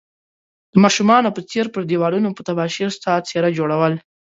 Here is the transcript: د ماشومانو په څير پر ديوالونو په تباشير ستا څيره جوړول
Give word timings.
د 0.71 0.73
ماشومانو 0.83 1.33
په 1.35 1.41
څير 1.49 1.65
پر 1.73 1.81
ديوالونو 1.89 2.29
په 2.37 2.41
تباشير 2.49 2.89
ستا 2.97 3.13
څيره 3.27 3.49
جوړول 3.57 3.93